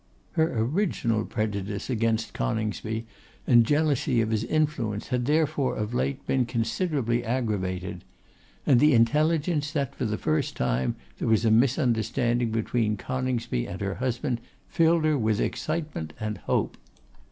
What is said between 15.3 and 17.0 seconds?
excitement and hope.